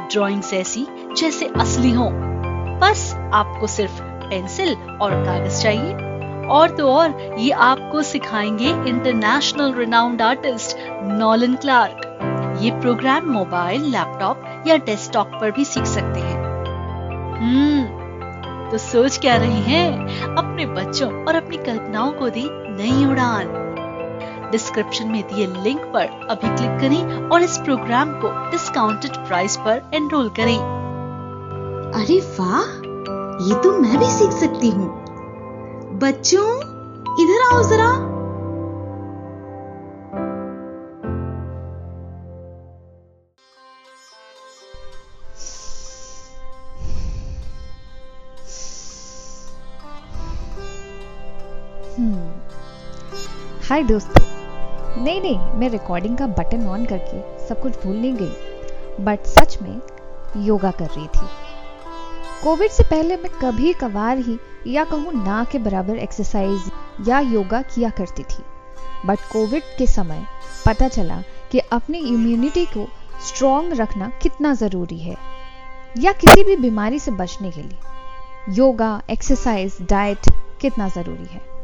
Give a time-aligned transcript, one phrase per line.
[0.00, 0.86] Drawings ऐसी
[1.16, 2.10] जैसे असली हो।
[2.80, 10.22] बस आपको सिर्फ़ पेंसिल और कागज़ चाहिए। और तो और, ये आपको सिखाएँगे international renowned
[10.22, 12.02] artist Nolan Clark.
[12.62, 16.46] ये प्रोग्राम मोबाइल, लैपटॉप या डेस्कटॉप पर भी सीख सकते हैं।
[17.36, 18.06] हम्म
[18.70, 20.06] तो सोच क्या रही हैं?
[20.36, 23.65] अपने बच्चों और अपनी कल्पनाओं को दी नई उड़ान।
[24.50, 29.90] डिस्क्रिप्शन में दिए लिंक पर अभी क्लिक करें और इस प्रोग्राम को डिस्काउंटेड प्राइस पर
[29.94, 30.58] एनरोल करें।
[31.94, 32.86] अरे वाह
[33.48, 34.88] ये तो मैं भी सीख सकती हूँ।
[35.98, 36.48] बच्चों
[37.22, 38.16] इधर आओ जरा।
[53.68, 53.90] हाय hmm.
[53.90, 54.25] दोस्तों।
[54.96, 59.58] नहीं नहीं, मैं रिकॉर्डिंग का बटन ऑन करके सब कुछ भूल नहीं गई बट सच
[59.62, 59.80] में
[60.46, 61.26] योगा कर रही थी।
[62.42, 66.70] कोविड से पहले मैं कभी कभार ही या कहूँ ना के बराबर एक्सरसाइज
[67.08, 68.42] या योगा किया करती थी
[69.06, 70.24] बट कोविड के समय
[70.66, 71.22] पता चला
[71.52, 72.86] कि अपनी इम्यूनिटी को
[73.26, 75.16] स्ट्रॉन्ग रखना कितना ज़रूरी है,
[75.98, 81.55] या किसी भी बीमारी से बचने के लिए। योगा एक्सरसाइज डाइट कितना ज़रूरी है।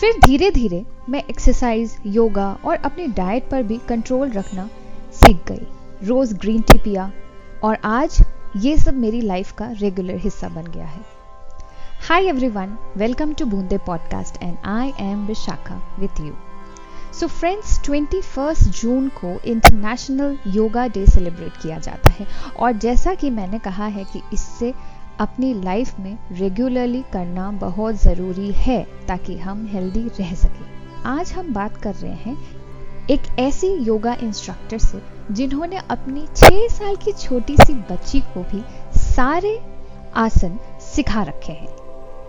[0.00, 4.68] फिर धीरे धीरे मैं एक्सरसाइज योगा और अपनी डाइट पर भी कंट्रोल रखना
[5.12, 7.10] सीख गई। रोज़ ग्रीन टी पिया
[7.62, 8.18] और आज
[8.56, 11.00] ये सब मेरी लाइफ का रेगुलर हिस्सा बन गया है।
[12.08, 16.32] Hi everyone welcome to Boonde podcast and I am Vishakha with you
[17.20, 22.26] so friends twenty first June को इंटरनेशनल योगा डे सेलिब्रेट किया जाता है
[22.58, 24.72] और जैसा कि मैंने कहा है कि इससे
[25.20, 31.52] अपनी लाइफ में रेगुलरली करना बहुत ज़रूरी है ताकि हम हेल्दी रह सकें। आज हम
[31.54, 37.56] बात कर रहे हैं एक ऐसी योगा इंस्ट्रक्टर से जिन्होंने अपनी छह साल की छोटी
[37.56, 38.62] सी बच्ची को भी
[38.98, 39.58] सारे
[40.16, 41.76] आसन सिखा रखे हैं।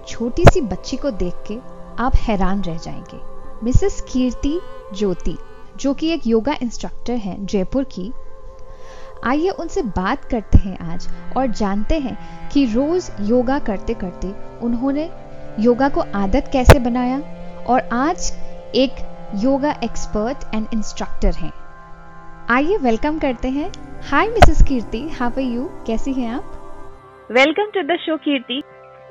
[0.08, 1.58] छोटी सी बच्ची को देख के
[2.04, 3.20] आप हैरान रह जाएँगे।
[3.66, 4.60] मिसेस कीर्ति
[4.98, 5.38] ज्योति,
[5.78, 8.12] जो कि एक योगा इंस्ट्रक्टर हैं जयपुर की
[9.26, 11.08] आइए उनसे बात करते हैं आज
[11.38, 12.18] और जानते हैं
[12.50, 14.28] कि रोज योगा करते करते
[14.66, 15.10] उन्होंने
[15.60, 17.18] योगा को आदत कैसे बनाया
[17.64, 18.32] और आज
[18.76, 19.02] एक
[19.44, 21.52] योगा एक्सपर्ट एंड इंस्ट्रक्टर हैं।
[22.52, 23.72] आइए वेलकम करते हैं।
[24.12, 27.28] Hi Mrs Kirti how are you कैसी हैं आप?
[27.32, 28.62] Welcome to the show Kirti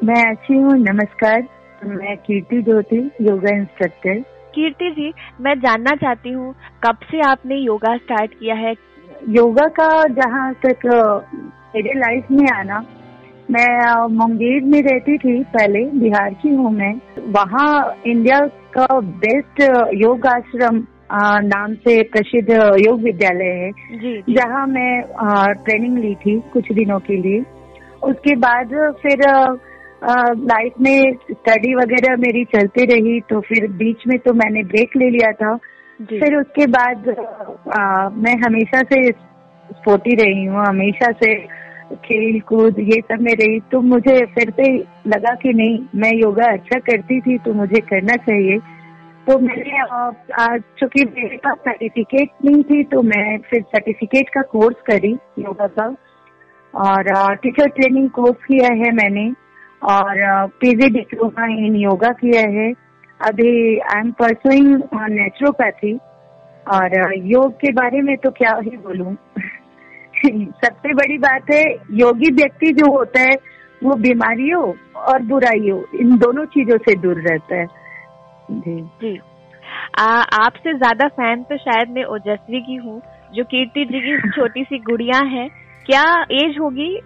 [0.05, 1.49] मैं अच्छी हूँ नमस्कार।
[1.83, 6.55] मैं कीर्ति ज्योति योगा इंस्ट्रक्टर कीर्ति जी मैं जानना चाहती हूँ
[6.85, 8.75] कब से आपने योगा स्टार्ट किया है?
[9.29, 10.87] योगा का जहाँ तक
[11.75, 12.79] मेरे लाइफ में आना
[13.49, 16.93] मैं मुंगेर में रहती थी पहले बिहार की हूँ मैं।
[17.33, 18.39] वहाँ इंडिया
[18.75, 19.63] का बेस्ट
[19.95, 20.77] योग आश्रम
[21.45, 23.71] नाम से प्रसिद्ध योग विद्यालय है।
[24.31, 25.03] जहाँ मैं
[25.65, 27.41] ट्रेनिंग ली थी कुछ दिनों के लिए।
[28.03, 29.23] उसके बाद फिर
[30.45, 35.11] लाइफ में स्टडी वगैरह मेरी चलती रही तो फिर बीच में तो मैंने ब्रेक ले
[35.11, 35.59] लिया था।
[36.01, 41.35] फिर उसके बाद आ, मैं हमेशा से स्पोर्टी रही हूँ हमेशा से
[42.05, 44.73] खेल कूद ये सब में रही। तो मुझे फिर से
[45.07, 48.59] लगा कि नहीं मैं योगा अच्छा करती थी तो मुझे करना चाहिए।
[49.27, 55.13] तो मैंने चूँकि मेरे पास सर्टिफिकेट नहीं थी तो मैं फिर सर्टिफिकेट का कोर्स करी
[55.39, 55.95] योगा का।
[56.75, 59.31] और टीचर ट्रेनिंग कोर्स किया है मैंने।
[59.83, 62.73] और पीजी डिप्लोमा इन योगा किया है।
[63.27, 65.99] अभी आई एम परसुइंग नेचुरोपैथी
[66.67, 69.15] और योग के बारे में तो क्या ही बोलूँ।
[70.65, 73.37] सबसे बड़ी बात है, योगी व्यक्ति जो होता है,
[73.85, 77.67] वो बीमारियों और बुराइयों, इन दोनों चीज़ों से दूर रहता है।
[78.51, 79.21] जी। जी।
[79.99, 83.03] आपसे ज़्यादा फ़ैन तो शायद मैं ओजस्वी की हूँ,
[83.35, 85.49] जो कीर्ति जी की छोटी सी गुड़िया है।
[85.87, 87.01] क्या एज होगी?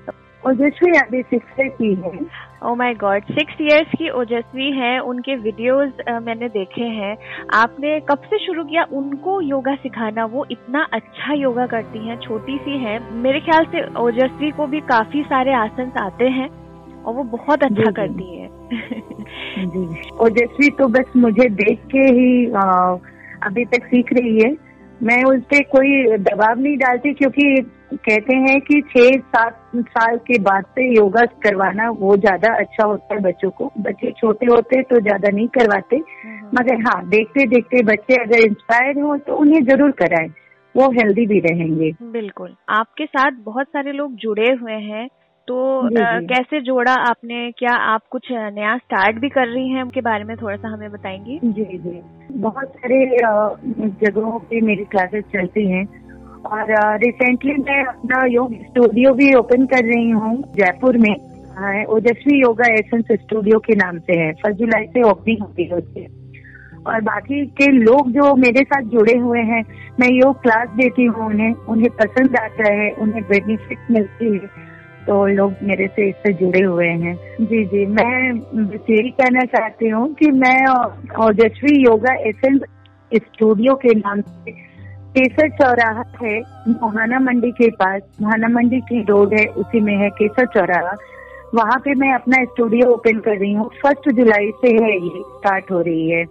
[0.47, 2.11] ओजस्वी अभी सिक्स की है।
[2.63, 5.93] Oh my God six years की ओजस्वी है उनके वीडियोस
[6.23, 7.17] मैंने देखे हैं।
[7.55, 10.25] आपने कब से शुरू किया उनको योगा सिखाना?
[10.25, 14.81] वो इतना अच्छा योगा करती हैं छोटी सी है। मेरे ख्याल से ओजस्वी को भी
[14.89, 16.49] काफ़ी सारे आसन आते हैं
[17.03, 18.49] और वो बहुत अच्छा जी, करती है।
[19.67, 22.97] जी। ओजस्वी तो बस मुझे देख के ही आ,
[23.43, 24.57] अभी तक सीख रही है।
[25.01, 27.47] मैं उस पर कोई दबाव नहीं डालती क्योंकि
[27.97, 33.15] कहते हैं कि छह सात साल के बाद से योगा करवाना वो ज़्यादा अच्छा होता
[33.15, 35.97] है बच्चों को। बच्चे छोटे होते तो ज़्यादा नहीं करवाते।
[36.55, 40.29] मगर हाँ देखते देखते बच्चे अगर इंस्पायर हो तो उन्हें ज़रूर कराएँ।
[40.75, 45.09] वो हेल्दी भी रहेंगे। बिल्कुल। आपके साथ बहुत सारे लोग जुड़े हुए हैं।
[45.49, 47.51] तो जी, आ, जी। कैसे जोड़ा आपने?
[47.53, 49.83] क्या आप कुछ नया स्टार्ट भी कर रही हैं?
[49.83, 52.01] उनके बारे में थोड़ा सा हमें बताएँगी। जी जी।
[52.33, 53.05] बहुत सारे
[54.07, 55.85] जगहों पे मेरी क्लासेस चलती हैं।
[56.45, 61.15] और रिसेंटली मैं अपना योग स्टूडियो भी ओपन कर रही हूँ जयपुर में।
[61.57, 66.07] हाँ, ओजस्वी योगा एसेंस स्टूडियो के नाम से है। फ़र्स्ट जुलाई से ओपनिंग होती है
[66.87, 69.63] और बाकी के लोग जो मेरे साथ जुड़े हुए हैं
[70.01, 74.47] मैं योग क्लास देती हूँ उन्हें। उन्हें पसंद आता है उन्हें बेनिफिट मिलती है
[75.07, 80.13] तो लोग मेरे से इससे जुड़े हुए हैं। जी जी मैं यही कहना चाहती हूँ
[80.15, 80.59] कि मैं
[81.27, 82.61] ओजस्वी योगा एसेंस
[83.13, 84.53] स्टूडियो के नाम से
[85.19, 90.11] केसर चौराहा है, मोहाना मंडी के पास। मोहाना मंडी की रोड है, उसी में है
[90.11, 90.97] केसर चौराहा।
[91.55, 95.71] वहाँ पे मैं अपना स्टूडियो ओपन कर रही हूँ। फ़र्स्ट जुलाई से है ये स्टार्ट
[95.71, 96.25] हो रही है।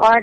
[0.00, 0.20] और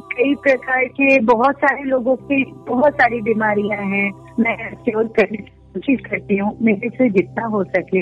[0.00, 5.50] कई प्रकार के बहुत सारे लोगों की बहुत सारी बीमारियाँ हैं। मैं क्योर करने की
[5.74, 8.00] कोशिश करती हूँ, मेरे से जितना हो सके।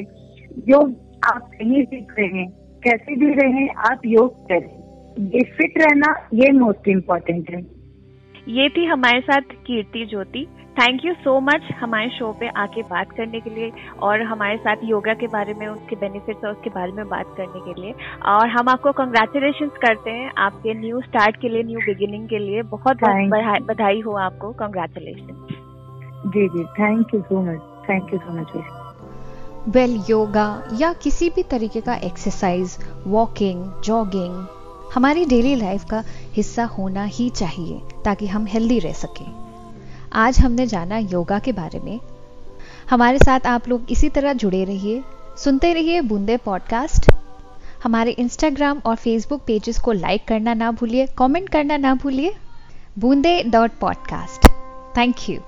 [0.69, 0.95] योग
[1.25, 2.51] आप कहीं सीख रहे हैं।
[2.85, 4.81] कैसे भी रहें, आप योग करें।
[5.29, 7.80] ये फिट रहना, ये मोस्ट इम्पोर्टेंट है।
[8.51, 10.47] ये थी हमारे साथ Kirti Jyoti.
[10.71, 14.77] Thank you so much हमारे शो पे आके बात करने के लिए और हमारे साथ
[14.85, 17.95] योगा के बारे में उसके बेनिफिट्स और उसके बारे में बात करने के लिए।
[18.27, 22.63] और हम आपको कंग्रेचुलेशन करते हैं आपके न्यू स्टार्ट के लिए न्यू बिगिनिंग के लिए।
[22.63, 25.47] बहुत बहुत बधाई- बधाई हो आपको। कंग्रेचुलेशन
[26.27, 26.65] जी जी.
[26.65, 27.61] Thank you so much
[27.91, 28.47] thank you so much
[29.69, 32.77] well yoga या किसी भी तरीके का एक्सरसाइज
[33.07, 34.47] वॉकिंग जॉगिंग
[34.95, 39.27] हमारी डेली लाइफ का हिस्सा होना ही चाहिए, ताकि हम हेल्दी रह सकें।
[40.13, 42.01] आज हमने जाना योगा के बारे में।
[42.91, 45.03] हमारे साथ आप लोग इसी तरह जुड़े रहिए।
[45.37, 47.11] सुनते रहिए बूंदे पॉडकास्ट
[47.85, 52.35] हमारे इंस्टाग्राम और फेसबुक पेजेस को लाइक करना ना भूलिए कमेंट करना ना भूलिए।
[52.99, 54.49] Boonde dot podcast
[54.97, 55.39] thank you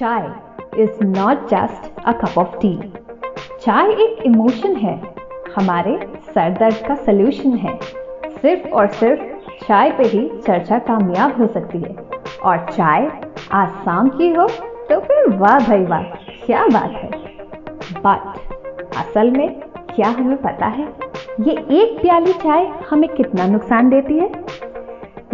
[0.00, 0.28] chai
[0.82, 3.05] is not just a cup of tea
[3.66, 4.92] चाय एक इमोशन है।
[5.56, 7.74] हमारे सर दर्द का सलूशन है।
[8.32, 11.94] सिर्फ़ और सिर्फ़ चाय पे ही चर्चा कामयाब हो सकती है।
[12.44, 13.08] और चाय
[13.52, 14.46] आसाम की हो
[14.90, 16.02] तो फिर वाह भाई वाह
[16.44, 17.10] क्या बात है।
[17.96, 19.48] बट असल में
[19.94, 20.86] क्या हमें पता है
[21.40, 24.30] ये एक प्याली चाय हमें कितना नुकसान देती है?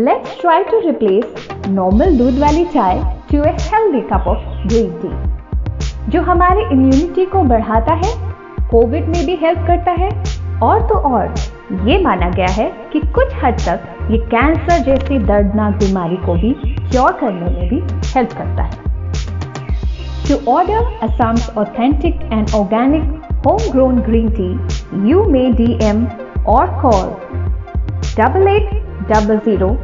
[0.00, 5.14] Let's try to replace normal दूध वाली चाय to a healthy cup of green tea,
[6.10, 8.12] जो हमारे इम्यूनिटी को बढ़ाता है
[8.70, 10.10] कोविड में भी हेल्प करता है।
[10.62, 11.34] और तो और,
[11.88, 16.52] ये माना गया है कि कुछ हद तक ये कैंसर जैसी दर्दनाक बीमारी को भी
[16.66, 18.80] क्योर करने में भी हेल्प करता है।
[20.28, 23.02] To order Assam's authentic and organic
[23.46, 26.04] home grown green tea you may D M
[26.48, 27.10] और call
[28.18, 28.70] double eight
[29.08, 29.74] double zero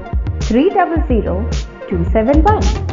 [0.42, 1.40] three double zero
[1.90, 2.87] two seven one